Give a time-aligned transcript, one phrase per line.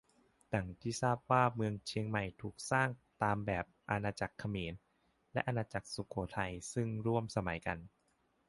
[0.53, 2.89] ดั่งที่ทราบว่าเมืองเชียงใหม่ถูกสร้าง
[3.23, 4.73] ตามแบบอาณาจักรเขมร
[5.33, 7.77] และ อาณาจักรสุโขทัยซึ่งร่วมสมัยกัน